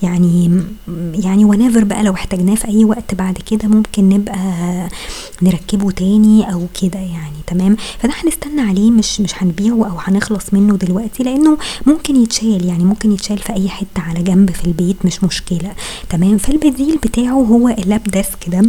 يعني 0.02 0.62
يعني 1.14 1.44
whatever 1.44 1.84
بقى 1.84 2.02
لو 2.02 2.12
احتاجناه 2.14 2.54
في 2.54 2.68
أي 2.68 2.84
وقت 2.84 3.14
بعد 3.14 3.38
كده 3.50 3.68
ممكن 3.68 4.08
نبقى 4.08 4.38
نركبه 5.42 5.90
تاني 5.90 6.52
أو 6.52 6.66
كده 6.82 6.98
يعني. 6.98 7.32
تمام؟ 7.46 7.76
فده 7.98 8.12
هنستنى 8.24 8.60
عليه 8.60 8.90
مش 8.90 9.20
مش 9.20 9.42
هنبيعه 9.42 9.74
أو 9.90 9.98
هنخلص 9.98 10.44
منه 10.54 10.76
دلوقتي 10.76 11.22
لأنه 11.22 11.58
ممكن 11.86 12.16
يتشال 12.16 12.64
يعني 12.66 12.84
ممكن 12.84 13.12
يتشال 13.12 13.38
في 13.38 13.52
أي 13.52 13.68
حتة 13.68 14.00
على 14.02 14.22
جنب 14.22 14.50
في 14.50 14.64
البيت 14.64 14.96
مش 15.04 15.24
مشكلة. 15.24 15.72
تمام؟ 16.08 16.38
فالبديل 16.38 16.98
بتاعه 16.98 17.32
هو 17.32 17.68
ال 17.68 17.76
lap 17.76 18.02
desk 18.04 18.48
ده. 18.48 18.62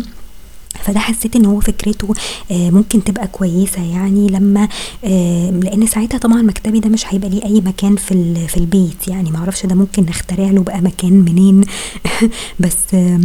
فده 0.84 1.00
حسيت 1.00 1.36
إن 1.36 1.46
هو 1.46 1.60
فكرته 1.60 2.14
آه 2.52 2.70
ممكن 2.70 3.04
تبقى 3.04 3.28
كويسة 3.28 3.84
يعني 3.84 4.28
لما 4.28 4.68
آه 5.04 5.50
لأن 5.52 5.88
ساعتها 5.88 6.18
طبعا 6.18 6.42
مكتبي 6.42 6.80
ده 6.80 6.90
مش 6.90 7.14
هيبقى 7.14 7.30
ليه 7.30 7.46
أي 7.46 7.62
مكان 7.62 7.96
في 7.96 8.48
في 8.48 8.58
البيت 8.58 9.08
يعني. 9.08 9.32
معرفش 9.32 9.66
ده 9.66 9.76
ممكن 9.76 10.04
نخترع 10.06 10.50
له 10.52 10.64
بقى 10.64 10.82
مكان 10.82 11.14
منين. 11.14 11.62
بس 12.60 12.78
آه 12.94 13.20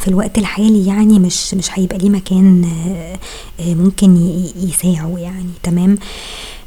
في 0.00 0.08
الوقت 0.08 0.38
الحالي 0.38 0.86
يعني 0.86 1.18
مش 1.18 1.54
مش 1.54 1.78
هيبقى 1.78 1.98
ليه 1.98 2.10
مكان 2.10 2.64
آه، 2.64 3.18
آه، 3.62 3.74
ممكن 3.74 4.16
يساعه 4.56 5.14
يعني. 5.18 5.50
تمام؟ 5.62 5.98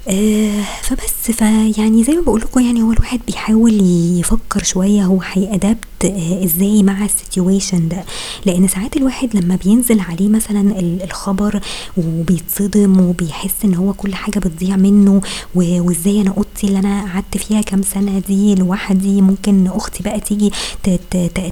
آآ 0.07 0.63
فبس 0.81 1.31
فيعني 1.31 2.03
زي 2.03 2.13
ما 2.13 2.21
باقول 2.21 2.41
لكم 2.41 2.59
يعني 2.59 2.81
هو 2.81 2.91
الواحد 2.91 3.19
بيحاول 3.27 3.73
يفكّر 4.19 4.63
شوية 4.63 5.05
هو 5.05 5.21
هيadapt 5.21 6.05
إزاي 6.43 6.83
مع 6.83 7.07
الsituation 7.07 7.75
ده، 7.75 8.03
لإن 8.45 8.67
ساعات 8.67 8.97
الواحد 8.97 9.35
لمّا 9.37 9.55
بينزل 9.55 9.99
عليه 9.99 10.29
مثلًا 10.29 10.79
ال 10.79 11.03
الخبر 11.03 11.59
وبيتصدم 11.97 12.99
وبيحس 13.01 13.53
إن 13.65 13.75
هو 13.75 13.93
كل 13.93 14.15
حاجة 14.15 14.39
بتضيع 14.39 14.75
منه 14.75 15.21
و 15.55 15.81
وإزاي 15.81 16.21
أنا 16.21 16.33
أوضتي 16.37 16.67
اللي 16.67 16.79
أنا 16.79 17.01
قعدت 17.13 17.37
فيها 17.37 17.61
كام 17.61 17.81
سنة 17.81 18.19
دي 18.19 18.55
لوحدي 18.55 19.21
ممكن 19.21 19.67
أختي 19.67 20.03
بقى 20.03 20.19
تيجي 20.19 20.51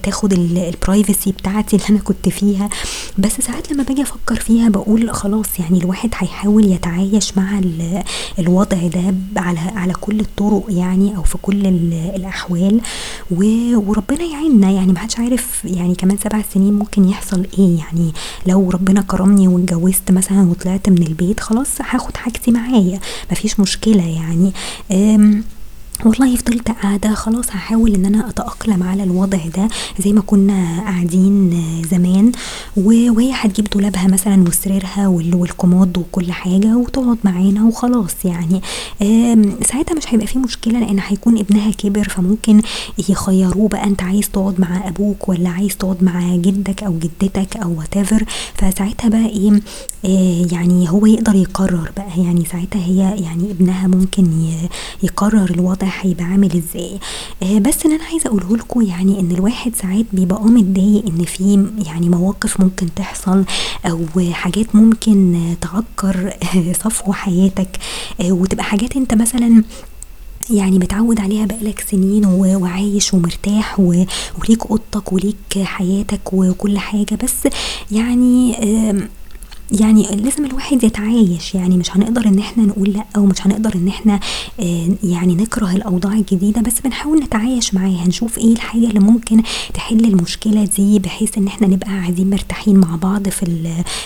تاخد 0.03 0.33
ال 0.33 0.73
الprivacy 0.73 1.29
بتاعتي 1.29 1.75
اللي 1.75 1.87
أنا 1.89 1.99
كنت 1.99 2.29
فيها، 2.29 2.69
بس 3.17 3.31
ساعات 3.41 3.71
لمّا 3.71 3.83
باجي 3.83 4.01
أفكّر 4.01 4.35
فيها 4.35 4.69
باقول 4.69 5.11
خلاص 5.11 5.59
يعني 5.59 5.77
الواحد 5.79 6.09
هيحاول 6.17 6.71
يتعايش 6.71 7.37
مع 7.37 7.59
الوضع 8.41 8.87
ده 8.87 9.15
على 9.41 9.59
على 9.59 9.93
كل 9.93 10.19
الطرق 10.19 10.65
يعني 10.69 11.17
أو 11.17 11.23
في 11.23 11.37
كل 11.41 11.65
ال 11.67 11.93
الأحوال. 12.15 12.81
و 13.31 13.43
وربنا 13.75 14.23
يعيننا. 14.23 14.71
يعني 14.71 14.93
ما 14.93 14.99
حدش 14.99 15.19
عارف 15.19 15.65
يعني 15.65 15.95
كمان 15.95 16.17
7 16.17 16.43
سنين 16.53 16.73
ممكن 16.73 17.09
يحصل 17.09 17.47
إيه، 17.59 17.77
يعني 17.77 18.11
لو 18.47 18.69
ربنا 18.69 19.01
كرمني 19.01 19.47
واتجوزت 19.47 20.11
مثلًا 20.11 20.41
وطلعت 20.49 20.89
من 20.89 21.01
البيت 21.07 21.39
خلاص 21.39 21.69
هاخد 21.81 22.17
حاجتي 22.17 22.51
معايا. 22.51 22.99
ما 23.29 23.35
فيش 23.35 23.59
مشكلة 23.59 24.03
يعني، 24.07 24.51
والله 26.05 26.35
فضلت 26.35 26.71
قاعدة 26.71 27.13
خلاص 27.13 27.45
هاحاول 27.51 27.93
إن 27.95 28.05
أنا 28.05 28.29
أتأقلم 28.29 28.83
على 28.83 29.03
الوضع 29.03 29.37
ده 29.57 29.67
زي 29.99 30.13
ما 30.13 30.21
كنا 30.21 30.79
قاعدين 30.79 31.63
زمان. 31.91 32.31
وهي 32.77 33.31
هتجيب 33.33 33.65
دولابها 33.73 34.07
مثلًا 34.07 34.43
وسريرها 34.47 35.07
وال 35.07 35.35
والكومود 35.35 35.97
وكل 35.97 36.31
حاجة 36.31 36.77
وتقعد 36.77 37.17
معانا 37.23 37.63
وخلاص 37.65 38.15
يعني، 38.25 38.61
ساعتها 39.65 39.95
مش 39.95 40.03
هيبقى 40.13 40.27
في 40.27 40.39
مشكلة 40.39 40.79
لإن 40.79 40.99
هيكون 40.99 41.37
ابنها 41.37 41.71
كبر 41.71 42.03
فممكن 42.09 42.61
يخيّروه 43.09 43.67
بقى 43.67 43.83
أنت 43.83 44.03
عايز 44.03 44.29
تقعد 44.29 44.59
مع 44.59 44.87
أبوك 44.87 45.29
والّا 45.29 45.49
عايز 45.49 45.77
تقعد 45.77 46.03
مع 46.03 46.35
جدك 46.35 46.83
أو 46.83 46.93
جدتك 46.99 47.57
أو 47.57 47.75
whatever. 47.81 48.23
فساعتها 48.55 49.09
بقى 49.09 49.25
إيه 49.25 49.51
آآ 50.05 50.47
يعني 50.51 50.89
هو 50.89 51.05
يقدر 51.05 51.35
يقرر 51.35 51.91
بقى. 51.97 52.23
يعني 52.23 52.45
ساعتها 52.45 52.85
هي 52.85 52.97
يعني 53.23 53.51
ابنها 53.51 53.87
ممكن 53.87 54.27
يقرر 55.03 55.49
الوضع 55.51 55.90
هيبقى 56.01 56.23
عامل 56.23 56.51
إزاي، 56.57 56.99
آآ 57.43 57.59
بس 57.59 57.85
اللي 57.85 57.95
أنا 57.95 58.03
عايزة 58.05 58.27
أقوله 58.27 58.57
لكم 58.57 58.81
يعني 58.81 59.19
إن 59.19 59.31
الواحد 59.31 59.75
ساعات 59.75 60.05
بيبقى 60.13 60.37
آه 60.39 60.45
متضايق 60.45 61.05
إن 61.07 61.25
في 61.25 61.67
يعني 61.87 62.09
مواقف 62.09 62.59
ممكن 62.59 62.87
تحصل 62.95 63.43
أو 63.85 64.05
حاجات 64.31 64.75
ممكن 64.75 65.43
تعكّر 65.61 66.33
صفو 66.83 67.13
حياتك 67.13 67.69
آآ 68.21 68.31
وتبقى 68.31 68.63
حاجات 68.63 68.95
أنت 68.95 69.13
مثلًا 69.13 69.63
يعني 70.49 70.79
متعوّد 70.79 71.19
عليها 71.19 71.45
بقى 71.45 71.57
لك 71.63 71.79
سنين 71.91 72.25
وعايش 72.25 73.13
ومرتاح 73.13 73.79
وليك 73.79 74.65
أوضتك 74.69 75.13
وليك 75.13 75.57
حياتك 75.63 76.33
وكل 76.33 76.79
حاجة، 76.79 77.15
بس 77.23 77.47
يعني 77.91 78.55
يعني 79.71 80.03
لازم 80.15 80.45
الواحد 80.45 80.83
يتعايش. 80.83 81.55
يعني 81.55 81.77
مش 81.77 81.95
هنقدر 81.97 82.25
إن 82.27 82.39
إحنا 82.39 82.63
نقول 82.63 82.89
لأ 82.89 83.05
ومش 83.17 83.47
هنقدر 83.47 83.75
إن 83.75 83.87
إحنا 83.87 84.19
آآ 84.59 84.95
يعني 85.03 85.35
نكره 85.35 85.75
الأوضاع 85.75 86.13
الجديدة 86.13 86.61
بس 86.61 86.79
بنحاول 86.81 87.19
نتعايش 87.23 87.73
معاها 87.73 88.07
نشوف 88.07 88.37
إيه 88.37 88.53
الحاجة 88.53 88.87
اللي 88.87 88.99
ممكن 88.99 89.41
تحل 89.73 90.05
المشكلة 90.05 90.65
دي 90.77 90.99
بحيث 90.99 91.37
إن 91.37 91.47
إحنا 91.47 91.67
نبقى 91.67 91.89
قاعدين 91.89 92.29
مرتاحين 92.29 92.77
مع 92.77 92.95
بعض 92.95 93.29
في 93.29 93.45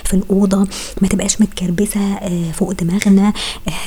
في 0.04 0.14
الأوضة 0.14 0.68
ما 1.02 1.08
تبقاش 1.08 1.42
متكربسة 1.42 2.00
آآ 2.14 2.52
فوق 2.52 2.72
دماغنا 2.72 3.34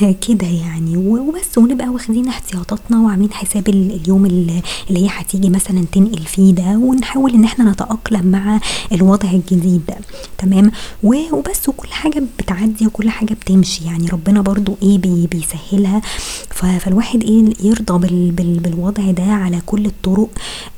آآ 0.01 0.11
كده 0.11 0.47
يعني. 0.47 0.97
وبس 0.97 1.57
ونبقى 1.57 1.87
واخدين 1.89 2.27
احتياطاتنا 2.27 2.99
وعاملين 3.01 3.33
حساب 3.33 3.69
ال 3.69 3.91
اليوم 4.03 4.25
ال 4.25 4.61
اللي 4.89 4.99
هي 5.05 5.07
هتيجي 5.11 5.49
مثلًا 5.49 5.85
تنقل 5.91 6.21
فيه 6.25 6.51
ده 6.53 6.77
ونحاول 6.77 7.33
إن 7.33 7.43
إحنا 7.43 7.71
نتأقلم 7.71 8.25
مع 8.25 8.59
الوضع 8.91 9.29
الجديد 9.31 9.81
ده. 9.87 9.95
تمام، 10.37 10.71
وبس 11.03 11.68
وكل 11.69 11.87
حاجة 11.91 12.23
بتعدّي 12.39 12.87
وكل 12.87 13.09
حاجة 13.09 13.33
بتمشي. 13.33 13.85
يعني 13.85 14.07
ربنا 14.07 14.41
برضه 14.41 14.75
إيه 14.83 14.97
بي 14.97 15.27
بيسهّلها. 15.27 16.01
فالواحد 16.79 17.23
إيه 17.23 17.53
يرضى 17.63 18.07
بال 18.07 18.31
بال 18.31 18.59
بالوضع 18.59 19.11
ده 19.11 19.23
على 19.23 19.61
كل 19.65 19.85
الطرق 19.85 20.29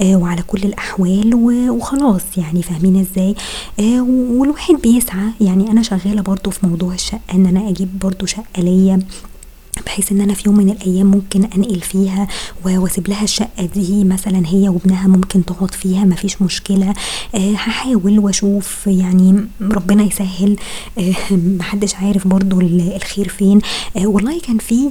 آآ 0.01 0.15
وعلى 0.15 0.41
كل 0.41 0.59
الأحوال 0.63 1.35
و 1.35 1.51
وخلاص. 1.75 2.21
يعني 2.37 2.61
فاهمين 2.63 2.99
إزاي، 2.99 3.35
آآ 3.79 4.01
والواحد 4.31 4.75
بيسعى. 4.83 5.27
يعني 5.41 5.71
أنا 5.71 5.81
شغّالة 5.83 6.21
برضه 6.21 6.51
في 6.51 6.67
موضوع 6.67 6.93
الشقة 6.93 7.19
إن 7.33 7.45
أنا 7.45 7.69
أجيب 7.69 7.99
برضه 7.99 8.25
شقة 8.25 8.61
ليّا. 8.61 8.99
بحيث 9.85 10.11
إن 10.11 10.21
أنا 10.21 10.33
في 10.33 10.43
يوم 10.45 10.57
من 10.57 10.69
الأيام 10.69 11.05
ممكن 11.05 11.43
أنقل 11.43 11.81
فيها 11.81 12.27
وأسيب 12.65 13.07
لها 13.09 13.23
الشقة 13.23 13.65
دي 13.65 14.03
مثلًا 14.03 14.43
هي 14.45 14.69
وابنها 14.69 15.07
ممكن 15.07 15.45
تقعد 15.45 15.73
فيها 15.73 16.03
ما 16.03 16.15
فيش 16.15 16.41
مشكلة، 16.41 16.93
آآ 17.35 17.51
هاحاول 17.53 18.19
وأشوف 18.19 18.87
يعني 18.87 19.45
ربنا 19.61 20.03
يسهّل. 20.03 20.55
آآ 20.97 21.13
ما 21.31 21.63
حدش 21.63 21.95
عارف 21.95 22.27
برضه 22.27 22.59
ال 22.59 22.95
الخير 22.95 23.27
فين، 23.27 23.59
آآ 23.97 24.07
والله 24.07 24.39
كان 24.39 24.57
في 24.57 24.89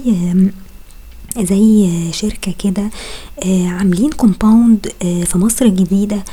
زي 1.39 1.89
شركة 2.11 2.53
كده 2.63 2.89
آآ 3.45 3.67
عاملين 3.67 4.09
compound 4.13 4.89
آآ 5.05 5.25
في 5.25 5.37
مصر 5.37 5.65
الجديدة 5.65 6.23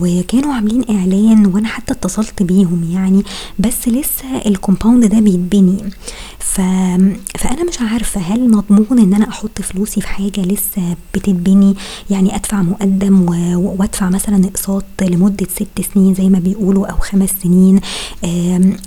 وكانوا 0.00 0.54
عاملين 0.54 0.84
إعلان 0.90 1.46
وأنا 1.46 1.68
حتى 1.68 1.92
اتصلت 1.92 2.42
بيهم 2.42 2.90
يعني 2.92 3.22
بس 3.58 3.88
لسه 3.88 4.40
الcompound 4.40 5.06
ده 5.06 5.20
بيتبني. 5.20 5.84
ف 6.38 6.60
فأنا 7.38 7.64
مش 7.68 7.80
عارفة 7.80 8.20
هل 8.20 8.50
مضمون 8.50 8.98
إن 8.98 9.14
أنا 9.14 9.28
أحط 9.28 9.62
فلوسي 9.62 10.00
في 10.00 10.08
حاجة 10.08 10.40
لسه 10.40 10.96
بتتبني؟ 11.14 11.74
يعني 12.10 12.34
أدفع 12.36 12.62
مقدم 12.62 13.22
و 13.28 13.32
وأدفع 13.78 14.08
مثلًا 14.08 14.44
أقساط 14.44 14.84
لمدة 15.02 15.46
6 15.56 15.66
سنين 15.94 16.14
زي 16.14 16.28
ما 16.28 16.38
بيقولوا 16.38 16.86
أو 16.86 16.96
5 16.98 17.32
سنين. 17.42 17.80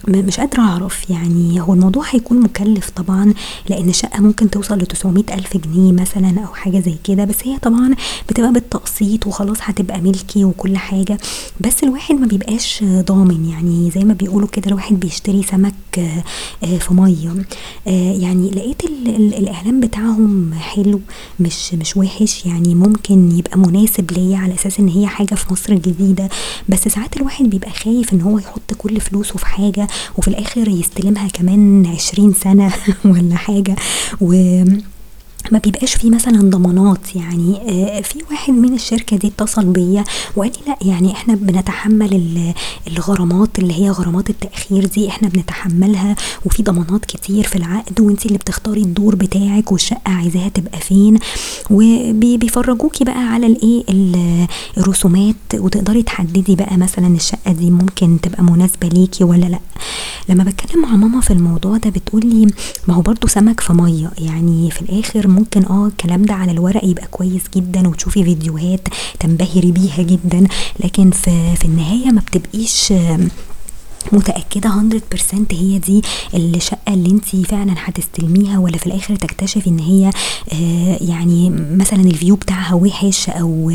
مش 0.07 0.39
قادرة 0.39 0.61
أعرف 0.61 1.09
يعني 1.09 1.61
هو 1.61 1.73
الموضوع 1.73 2.03
هيكون 2.09 2.39
مكلف 2.39 2.89
طبعًا 2.89 3.33
لإن 3.69 3.89
الشقة 3.89 4.21
ممكن 4.21 4.49
توصل 4.49 4.81
ل900 4.81 5.33
ألف 5.33 5.57
جنيه 5.61 5.91
مثلًا 5.91 6.39
أو 6.47 6.53
حاجة 6.53 6.79
زي 6.79 6.95
كده 7.03 7.25
بس 7.25 7.35
هي 7.43 7.57
طبعًا 7.59 7.95
بتبقى 8.29 8.53
بالتقسيط 8.53 9.27
وخلاص 9.27 9.57
هتبقى 9.61 10.01
ملكي 10.01 10.43
وكل 10.45 10.77
حاجة، 10.77 11.17
بس 11.59 11.83
الواحد 11.83 12.15
ما 12.15 12.27
بيبقاش 12.27 12.83
ضامن 12.83 13.45
يعني 13.49 13.91
زي 13.91 14.03
ما 14.03 14.13
بيقولوا 14.13 14.47
كده 14.47 14.67
الواحد 14.67 14.99
بيشتري 14.99 15.43
سمك 15.43 15.73
آآ 15.97 16.77
في 16.79 16.93
مَيّة، 16.93 17.29
آآ 17.87 17.91
يعني 18.13 18.49
لقيت 18.51 18.83
ال 18.85 19.07
ال 19.15 19.33
الإعلان 19.33 19.79
بتاعهم 19.79 20.53
حلو 20.53 21.01
مش 21.39 21.73
مش 21.73 21.97
وِحِش 21.97 22.45
يعني 22.45 22.75
ممكن 22.75 23.31
يبقى 23.31 23.57
مناسب 23.59 24.11
ليّا 24.11 24.37
على 24.37 24.53
أساس 24.53 24.79
إن 24.79 24.87
هي 24.87 25.07
حاجة 25.07 25.35
في 25.35 25.53
مصر 25.53 25.73
الجديدة، 25.73 26.29
بس 26.69 26.87
ساعات 26.87 27.17
الواحد 27.17 27.45
بيبقى 27.45 27.69
خايف 27.71 28.13
إن 28.13 28.21
هو 28.21 28.39
يحط 28.39 28.73
كل 28.77 29.01
فلوسه 29.01 29.37
في 29.37 29.45
حاجة 29.45 29.87
وفي 30.17 30.27
الآخر 30.27 30.67
يستلمها 30.67 31.27
كمان 31.27 31.85
20 31.85 32.33
سنة 32.33 32.71
والّا 33.05 33.35
حاجة. 33.35 33.75
و 34.21 34.33
ما 35.51 35.59
بيبقاش 35.59 35.93
في 35.95 36.09
مثلًا 36.09 36.49
ضمانات 36.49 37.15
يعني 37.15 37.57
آآ 37.69 38.01
في 38.01 38.19
واحد 38.31 38.53
من 38.53 38.73
الشركة 38.73 39.17
دي 39.17 39.27
اتصل 39.27 39.65
بيّا 39.65 40.03
وقال 40.35 40.51
لي: 40.51 40.57
"لأ 40.73 40.87
يعني 40.87 41.11
إحنا 41.11 41.35
بنتحمّل 41.35 42.13
ال 42.13 42.53
الغرامات 42.87 43.59
اللي 43.59 43.73
هي 43.73 43.89
غرامات 43.89 44.29
التأخير 44.29 44.85
دي 44.85 45.07
إحنا 45.09 45.27
بنتحمّلها 45.29 46.15
وفي 46.45 46.63
ضمانات 46.63 47.05
كتير 47.05 47.43
في 47.47 47.55
العقد 47.55 47.99
وأنتِ 47.99 48.25
اللي 48.25 48.37
بتختاري 48.37 48.81
الدور 48.81 49.15
بتاعِك 49.15 49.71
والشقة 49.71 50.11
عايزاها 50.11 50.49
تبقى 50.49 50.79
فين." 50.79 51.19
وبي 51.69 52.37
بيفرجوكِ 52.37 53.03
بقى 53.03 53.27
على 53.33 53.47
الإيه 53.47 53.83
ال 53.89 54.15
الرسومات 54.77 55.35
وتقدري 55.55 56.03
تحددي 56.03 56.55
بقى 56.55 56.77
مثلًا 56.77 57.07
الشقة 57.07 57.51
دي 57.51 57.71
ممكن 57.71 58.17
تبقى 58.21 58.43
مناسبة 58.43 58.87
ليكِ 58.87 59.15
والّا 59.21 59.45
لأ. 59.45 59.59
لمّا 60.29 60.43
باتكلم 60.43 60.81
مع 60.81 60.95
ماما 60.95 61.21
في 61.21 61.31
الموضوع 61.33 61.77
ده 61.77 61.89
بتقول 61.89 62.21
لي: 62.25 62.47
"ما 62.87 62.93
هو 62.93 63.01
برضه 63.01 63.27
سمك 63.27 63.59
في 63.59 63.73
مَيّة 63.73 64.11
يعني 64.17 64.71
في 64.71 64.81
الآخر 64.81 65.27
ممكن 65.31 65.65
آه 65.65 65.87
الكلام 65.87 66.21
ده 66.25 66.33
على 66.33 66.51
الورق 66.51 66.85
يبقى 66.85 67.07
كويس 67.11 67.41
جدًا 67.55 67.87
وتشوفي 67.87 68.23
فيديوهات 68.23 68.87
تنبهري 69.19 69.71
بيها 69.71 70.01
جدًا 70.03 70.47
لكن 70.83 71.11
في 71.11 71.55
في 71.55 71.65
النهاية 71.65 72.11
ما 72.11 72.21
بتبقيش 72.21 72.93
متأكدة 74.11 74.69
100% 74.69 75.35
هي 75.51 75.79
دي 75.79 76.01
الشقة 76.33 76.93
اللي 76.93 77.09
أنتِ 77.11 77.25
فعلًا 77.35 77.73
هتستلميها 77.77 78.59
والّا 78.59 78.77
في 78.77 78.87
الآخر 78.87 79.15
تكتشفي 79.15 79.69
إن 79.69 79.79
هي 79.79 80.09
آآ 80.53 80.97
يعني 81.01 81.49
مثلًا 81.49 82.11
الview 82.11 82.31
بتاعها 82.33 82.73
وِحِش 82.73 83.29
أو 83.29 83.71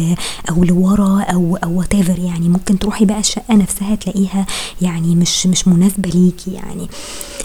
أو 0.50 0.64
لورا 0.64 1.20
أو 1.22 1.56
أو 1.56 1.82
whatever 1.82 2.18
يعني 2.18 2.48
ممكن 2.48 2.78
تروحي 2.78 3.04
بقى 3.04 3.18
الشقة 3.20 3.54
نفسها 3.54 3.94
تلاقيها 3.94 4.46
يعني 4.82 5.14
مش 5.16 5.46
مش 5.46 5.68
مناسبة 5.68 6.10
ليكِ 6.10 6.48
يعني." 6.48 6.88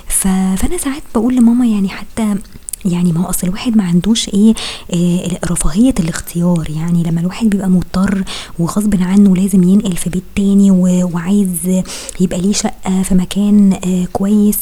ف 0.08 0.28
فأنا 0.28 0.78
ساعات 0.78 1.04
باقول 1.16 1.36
لماما 1.36 1.66
يعني 1.66 1.90
حتى 1.90 2.36
يعني 2.86 3.12
ما 3.12 3.22
هو 3.22 3.30
أصل 3.30 3.48
الواحد 3.48 3.78
ما 3.78 3.84
عندوش 3.84 4.30
إيه, 4.30 4.54
إيه 4.94 5.40
رفاهية 5.52 5.94
الاختيار. 6.00 6.68
يعني 6.76 7.04
لما 7.04 7.22
الواحد 7.22 7.50
بيبقى 7.50 7.70
مضطر 7.70 8.24
وغصب 8.60 8.96
عنه 9.02 9.36
لازم 9.36 9.64
ينقل 9.64 9.96
في 9.98 10.10
بيت 10.10 10.24
تاني 10.36 10.72
وعايز 11.04 11.84
يبقى 12.20 12.42
ليه 12.42 12.54
شقة 12.54 13.02
في 13.04 13.16
مكان 13.16 13.74
آه 13.86 14.06
كويس 14.14 14.58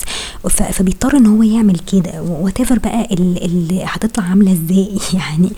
فبيضطر 0.49 1.17
إن 1.17 1.25
هو 1.25 1.43
يعمل 1.43 1.79
كده. 1.79 2.21
وات 2.21 2.59
بقى 2.73 3.07
اللي 3.13 3.83
هتطلع 3.85 4.23
عاملة 4.23 4.51
إزاي؟ 4.51 4.97
يعني 5.19 5.49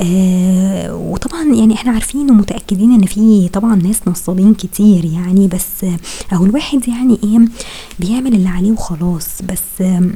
آه 0.00 0.94
وطبعا 0.94 1.44
يعني 1.54 1.74
إحنا 1.74 1.92
عارفين 1.92 2.30
ومتأكدين 2.30 2.92
إن 2.92 3.06
في 3.06 3.48
طبعا 3.48 3.74
ناس 3.74 4.00
نصابين 4.06 4.54
كتير. 4.54 5.04
يعني 5.04 5.48
بس 5.48 5.86
أو 6.32 6.44
الواحد 6.44 6.88
يعني 6.88 7.18
إيه 7.24 7.38
بيعمل 7.98 8.34
اللي 8.34 8.48
عليه 8.48 8.72
وخلاص. 8.72 9.28
بس 9.42 9.80
آه 9.80 10.10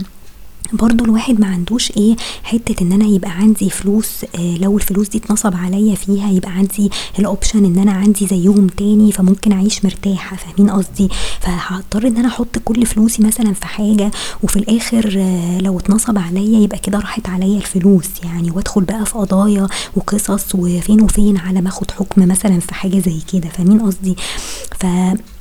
برضو 0.72 1.04
الواحد 1.04 1.40
ما 1.40 1.46
عندوش 1.46 1.90
إيه 1.96 2.16
حتة 2.42 2.82
إن 2.82 2.92
أنا 2.92 3.04
يبقى 3.04 3.30
عندي 3.30 3.70
فلوس 3.70 4.24
آه 4.38 4.56
لو 4.56 4.76
الفلوس 4.76 5.08
دي 5.08 5.18
اتنصب 5.18 5.54
عليا 5.56 5.94
فيها 5.94 6.30
يبقى 6.30 6.50
عندي 6.50 6.90
ال 7.18 7.25
option 7.25 7.64
إن 7.64 7.78
أنا 7.78 7.92
عندي 7.92 8.26
زيهم 8.26 8.66
تاني 8.66 9.12
فممكن 9.12 9.52
أعيش 9.52 9.84
مرتاحة 9.84 10.36
فاهمين 10.36 10.70
قصدي؟ 10.70 11.08
فهضطر 11.40 12.06
إن 12.06 12.16
أنا 12.16 12.28
أحط 12.28 12.58
كل 12.64 12.86
فلوسي 12.86 13.22
مثلا 13.22 13.52
في 13.52 13.66
حاجة 13.66 14.10
وفي 14.42 14.56
الآخر 14.56 15.14
آه 15.18 15.58
لو 15.58 15.78
اتنصب 15.78 16.18
عليا 16.18 16.58
يبقى 16.60 16.78
كده 16.78 16.98
راحت 16.98 17.28
عليا 17.28 17.56
الفلوس 17.56 18.08
يعني 18.24 18.50
وأدخل 18.50 18.82
بقى 18.84 19.06
في 19.06 19.12
قضايا 19.18 19.66
وقصص 19.96 20.54
وفين 20.54 21.00
وفين 21.00 21.36
على 21.36 21.60
ما 21.60 21.68
أخد 21.68 21.90
حكم 21.90 22.28
مثلا 22.28 22.60
في 22.60 22.74
حاجة 22.74 22.98
زي 22.98 23.16
كده 23.32 23.48
فاهمين 23.48 23.80
قصدي؟ 23.80 24.16
ف 24.80 24.86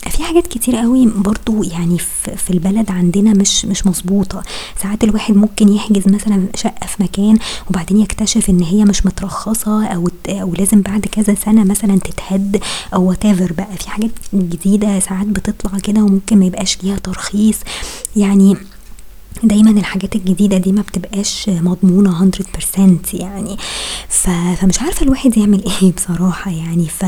في 0.10 0.24
حاجات 0.24 0.48
كتير 0.48 0.76
قوي 0.76 1.06
برضو 1.16 1.64
يعني 1.64 1.98
في 2.38 2.50
البلد 2.50 2.92
عندنا 2.92 3.34
مش 3.34 3.66
مش 3.66 3.88
مظبوطة. 3.88 4.44
ساعات 4.84 5.04
الواحد 5.04 5.36
ممكن 5.36 5.70
يحجز 5.70 6.08
مثلا 6.08 6.48
شقة 6.56 6.88
في 6.88 7.04
مكان 7.04 7.38
وبعدين 7.70 8.00
يكتشف 8.00 8.50
إن 8.50 8.62
هي 8.64 8.86
مش 8.86 9.06
مترخصة 9.06 9.86
أو 9.86 10.10
أو 10.30 10.54
لازم 10.54 10.82
بعد 10.82 11.06
كذا 11.06 11.36
سنة 11.36 11.64
مثلا 11.64 12.00
تتهد 12.00 12.62
أو 12.94 13.04
وات 13.10 13.26
بقى. 13.26 13.78
في 13.80 13.90
حاجات 13.90 14.12
جديدة 14.34 15.00
ساعات 15.00 15.28
بتطلع 15.28 15.80
كده 15.80 16.02
وممكن 16.04 16.38
ما 16.40 16.46
يبقاش 16.46 16.78
ليها 16.84 16.98
ترخيص. 16.98 17.58
يعني 18.16 18.58
دايما 19.44 19.72
الحاجات 19.72 20.16
الجديدة 20.16 20.58
دي 20.58 20.72
ما 20.72 20.82
بتبقاش 20.82 21.50
مضمونة 21.50 22.32
100% 22.78 22.80
يعني. 23.14 23.58
ف... 24.10 24.30
فمش 24.30 24.82
عارفة 24.82 25.04
الواحد 25.04 25.38
يعمل 25.38 25.64
إيه 25.82 25.92
بصراحة 25.94 26.52
يعني. 26.52 26.86
ف 26.88 27.02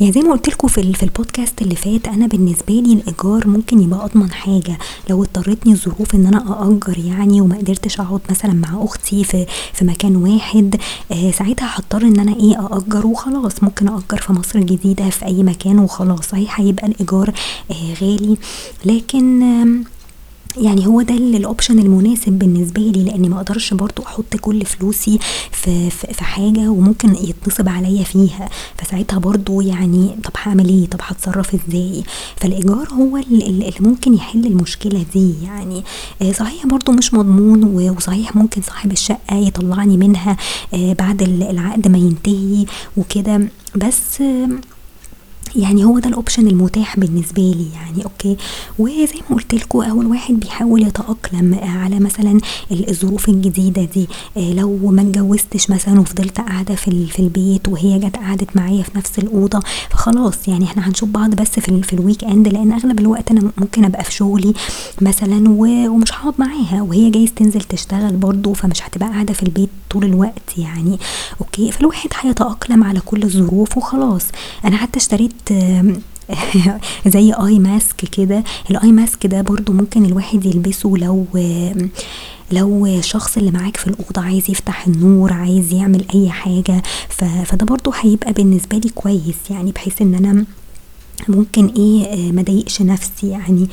يعني 0.00 0.12
زي 0.12 0.20
ما 0.20 0.32
قلت 0.32 0.48
لكم 0.48 0.68
في, 0.68 0.92
في 0.92 1.02
البودكاست 1.02 1.62
اللي 1.62 1.76
فات 1.76 2.08
أنا 2.08 2.26
بالنسبة 2.26 2.74
لي 2.74 2.92
الإيجار 2.92 3.48
ممكن 3.48 3.80
يبقى 3.82 4.04
أضمن 4.04 4.30
حاجة. 4.32 4.78
لو 5.10 5.22
اضطرتني 5.22 5.72
الظروف 5.72 6.14
إن 6.14 6.26
أنا 6.26 6.62
أأجر 6.62 6.98
يعني 6.98 7.40
وما 7.40 7.56
قدرتش 7.56 8.00
أقعد 8.00 8.20
مثلا 8.30 8.52
مع 8.52 8.84
أختي 8.84 9.24
في 9.24 9.46
في 9.72 9.84
مكان 9.84 10.16
واحد 10.16 10.76
آه 11.12 11.30
ساعتها 11.30 11.70
هضطر 11.74 12.02
إن 12.02 12.20
أنا 12.20 12.36
إيه 12.36 12.66
أأجر 12.72 13.06
وخلاص. 13.06 13.62
ممكن 13.62 13.88
أأجر 13.88 14.16
في 14.20 14.32
مصر 14.32 14.58
الجديدة 14.58 15.10
في 15.10 15.24
أي 15.26 15.42
مكان 15.42 15.78
وخلاص. 15.78 16.20
صحيح 16.28 16.60
هيبقى 16.60 16.86
الإيجار 16.86 17.32
آه 17.70 17.94
غالي. 18.02 18.36
لكن 18.84 19.42
آه 19.42 19.91
يعني 20.56 20.86
هو 20.86 21.02
ده 21.02 21.14
الاوبشن 21.14 21.78
المناسب 21.78 22.32
بالنسبة 22.32 22.82
لي 22.82 23.04
لأني 23.04 23.28
ما 23.28 23.36
أقدرش 23.36 23.74
برضو 23.74 24.02
أحط 24.02 24.36
كل 24.36 24.64
فلوسي 24.64 25.18
في 25.52 25.90
في 25.90 26.24
حاجة 26.24 26.68
وممكن 26.68 27.14
يتنصب 27.14 27.68
عليا 27.68 28.04
فيها. 28.04 28.48
فساعتها 28.78 29.18
برضو 29.18 29.60
يعني 29.60 30.16
طب 30.24 30.30
هعمل 30.42 30.68
إيه؟ 30.68 30.86
طب 30.86 30.98
هتصرف 31.02 31.54
إزاي؟ 31.54 32.02
فالإيجار 32.36 32.88
هو 32.92 33.16
اللي 33.16 33.72
ممكن 33.80 34.14
يحل 34.14 34.46
المشكلة 34.46 35.04
دي 35.14 35.34
يعني. 35.44 35.84
صحيح 36.32 36.66
برضو 36.66 36.92
مش 36.92 37.14
مضمون 37.14 37.64
وصحيح 37.90 38.36
ممكن 38.36 38.62
صاحب 38.62 38.92
الشقة 38.92 39.36
يطلعني 39.36 39.96
منها 39.96 40.36
بعد 40.72 41.22
العقد 41.22 41.88
ما 41.88 41.98
ينتهي 41.98 42.64
وكده. 42.96 43.48
بس 43.76 44.22
يعني 45.56 45.84
هو 45.84 45.98
ده 45.98 46.08
ال 46.08 46.13
option 46.13 46.46
المتاح 46.46 46.98
بالنسبة 47.00 47.42
لي 47.42 47.66
يعني 47.74 48.04
okay. 48.04 48.36
وزي 48.78 49.20
ما 49.30 49.36
قلت 49.36 49.54
لكم 49.54 49.80
أول 49.82 50.06
واحد 50.06 50.34
بيحاول 50.34 50.82
يتأقلم 50.82 51.58
على 51.62 51.98
مثلا 52.00 52.40
الظروف 52.70 53.28
الجديدة 53.28 53.84
دي. 53.84 54.08
آه 54.36 54.52
لو 54.52 54.76
ما 54.90 55.02
اتجوزتش 55.02 55.70
مثلا 55.70 56.00
وفضلت 56.00 56.40
قاعدة 56.40 56.74
في 56.74 57.06
في 57.06 57.18
البيت 57.20 57.68
وهي 57.68 57.98
جت 57.98 58.16
قعدت 58.16 58.56
معايا 58.56 58.82
في 58.82 58.90
نفس 58.98 59.18
الأوضة 59.18 59.60
فخلاص 59.90 60.48
يعني 60.48 60.64
إحنا 60.64 60.88
هنشوف 60.88 61.08
بعض 61.08 61.34
بس 61.34 61.48
في, 61.50 61.82
في 61.82 61.92
ال 61.92 62.24
weekend 62.24 62.48
لأن 62.48 62.72
أغلب 62.72 63.00
الوقت 63.00 63.30
أنا 63.30 63.50
ممكن 63.58 63.84
أبقى 63.84 64.04
في 64.04 64.12
شغلي 64.12 64.54
مثلا 65.00 65.44
ومش 65.48 66.12
هقعد 66.12 66.34
معاها 66.38 66.82
وهي 66.82 67.10
جايز 67.10 67.32
تنزل 67.32 67.60
تشتغل 67.60 68.16
برضه 68.16 68.52
فمش 68.52 68.82
هتبقى 68.82 69.08
قاعدة 69.08 69.32
في 69.34 69.42
البيت 69.42 69.68
طول 69.90 70.04
الوقت 70.04 70.58
يعني. 70.58 70.98
okay 71.40 71.72
فالواحد 71.72 72.10
هيتأقلم 72.20 72.84
على 72.84 73.00
كل 73.00 73.22
الظروف 73.22 73.76
وخلاص. 73.76 74.24
أنا 74.64 74.76
حتى 74.76 74.98
اشتريت 74.98 75.31
زي 77.06 77.32
eye 77.32 77.58
mask 77.58 77.96
كده. 77.96 78.44
ال 78.70 78.92
eye 78.92 79.07
mask 79.07 79.26
ده 79.26 79.40
برضو 79.42 79.72
ممكن 79.72 80.04
الواحد 80.04 80.46
يلبسه 80.46 80.92
لو 80.96 81.26
لو 82.52 82.86
الشخص 82.86 83.36
اللي 83.36 83.50
معاك 83.50 83.76
في 83.76 83.86
الأوضة 83.86 84.22
عايز 84.22 84.50
يفتح 84.50 84.86
النور 84.86 85.32
عايز 85.32 85.72
يعمل 85.72 86.04
أي 86.14 86.30
حاجة. 86.30 86.82
فده 87.44 87.66
برضو 87.66 87.92
هيبقى 88.00 88.32
بالنسبة 88.32 88.78
لي 88.78 88.90
كويس. 88.90 89.36
يعني 89.50 89.72
بحيث 89.72 90.02
إن 90.02 90.14
أنا 90.14 90.44
ممكن 91.28 91.66
إيه 91.66 92.32
ما 92.32 92.42
ضايقش 92.42 92.82
نفسي. 92.82 93.28
يعني 93.28 93.68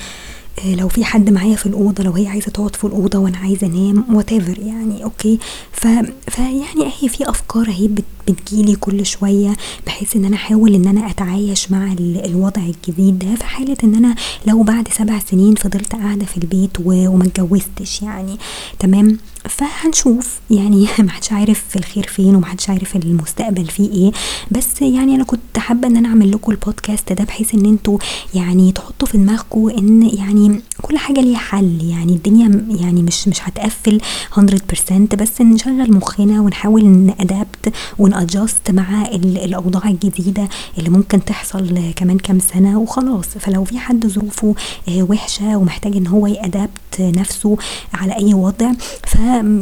لو 0.66 0.88
في 0.88 1.04
حد 1.06 1.30
معايا 1.30 1.56
في 1.56 1.66
الأوضة 1.66 2.04
لو 2.04 2.12
هي 2.12 2.28
عايزة 2.28 2.52
تقعد 2.52 2.76
في 2.76 2.84
الأوضة 2.84 3.20
وأنا 3.20 3.38
عايزة 3.38 3.68
أنام 3.68 4.16
whatever 4.16 4.32
يعني 4.32 5.04
okay 5.04 5.40
ف 5.72 5.88
فيعني 6.28 6.86
اهي 6.86 7.10
في 7.10 7.30
أفكار 7.30 7.68
أهي 7.68 7.90
بتجيلي 8.28 8.76
كل 8.76 9.06
شوية 9.06 9.58
بحيث 9.88 10.16
إن 10.16 10.26
أنا 10.26 10.36
أحاول 10.36 10.76
إن 10.76 10.88
أنا 10.88 11.10
أتعايش 11.10 11.72
مع 11.72 11.94
الوضع 12.00 12.62
الجديد 12.62 13.20
ده. 13.20 13.36
في 13.36 13.44
حاله 13.44 13.78
إن 13.84 13.96
أنا 13.96 14.16
لو 14.48 14.64
بعد 14.64 14.88
سبع 14.88 15.20
سنين 15.20 15.56
فضلت 15.56 15.94
قاعدة 15.96 16.26
في 16.26 16.38
البيت 16.38 16.72
وما 16.86 17.24
اتجوزتش 17.26 18.02
يعني 18.02 18.38
تمام؟ 18.80 19.18
فهنشوف. 19.50 20.40
يعني 20.52 20.88
محدش 21.00 21.32
عارف 21.32 21.64
الخير 21.76 22.08
فين 22.08 22.36
ومحدش 22.36 22.70
عارف 22.70 22.96
المستقبل 22.96 23.66
فيه 23.66 23.92
إيه. 23.92 24.12
بس 24.52 24.82
يعني 24.82 25.16
أنا 25.16 25.24
كنت 25.24 25.58
حابة 25.58 25.88
إن 25.88 25.98
أنا 25.98 26.10
أعمل 26.10 26.32
لكم 26.32 26.52
البودكاست 26.52 27.14
ده 27.14 27.24
بحيث 27.24 27.56
إن 27.56 27.66
أنتوا 27.66 27.98
يعني 28.34 28.72
تحطوا 28.72 29.08
في 29.08 29.18
دماغكم 29.18 29.70
إن 29.70 30.10
يعني 30.14 30.62
كل 30.82 30.98
حاجة 30.98 31.22
ليها 31.22 31.38
حل. 31.38 31.84
يعني 31.84 32.14
الدنيا 32.14 32.66
يعني 32.80 33.04
مش 33.04 33.28
مش 33.28 33.40
هتقفل 33.42 34.02
100% 34.36 35.16
بس 35.16 35.42
نشغل 35.42 35.94
مخنا 35.94 36.42
ونحاول 36.42 36.86
نادابت 36.86 37.74
ونادجست 38.00 38.72
مع 38.72 39.06
الأوضاع 39.14 39.90
الجديدة 39.90 40.50
اللي 40.78 40.90
ممكن 40.90 41.26
تحصل 41.26 41.92
كمان 41.96 42.18
كام 42.18 42.40
سنة 42.40 42.80
وخلاص. 42.80 43.26
فلو 43.26 43.64
في 43.64 43.80
حد 43.80 44.08
ظروفه 44.08 44.56
وحشة 44.90 45.58
ومحتاج 45.58 45.98
إن 45.98 46.08
هو 46.08 46.28
يأدابت 46.28 46.70
نفسه 47.00 47.58
على 47.94 48.16
أي 48.16 48.34
وضع 48.34 48.72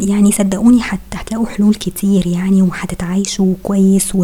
يعني 0.01 0.31
صدقوني 0.31 0.81
هتلاقوا 1.13 1.47
حلول 1.47 1.75
كتير 1.75 2.27
يعني 2.27 2.61
وهتتعايشوا 2.61 3.53
كويس 3.63 4.15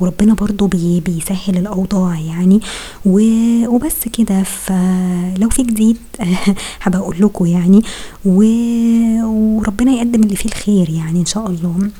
وربنا 0.00 0.34
برضو 0.34 0.66
بي 0.66 1.00
بيسهل 1.00 1.56
الأوضاع 1.56 2.18
يعني. 2.18 2.60
وبس 3.06 4.08
كده. 4.12 4.42
فلو 4.42 5.48
في 5.50 5.62
جديد 5.62 5.96
هبقى 6.82 6.98
أقول 6.98 7.16
لكم 7.20 7.46
يعني. 7.46 7.82
وربنا 8.24 9.92
يقدم 9.92 10.22
اللي 10.22 10.36
فيه 10.36 10.48
الخير 10.48 10.90
يعني 10.90 11.20
إن 11.20 11.26
شاء 11.26 11.46
الله. 11.50 11.90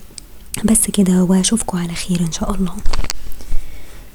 بس 0.64 0.90
كده 0.90 1.24
وأشوفكم 1.24 1.78
على 1.78 1.94
خير 1.94 2.20
إن 2.20 2.32
شاء 2.32 2.54
الله. 2.54 2.72